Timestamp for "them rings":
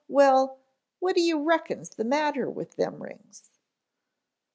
2.75-3.51